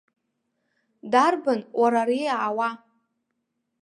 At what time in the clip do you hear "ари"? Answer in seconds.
2.05-2.17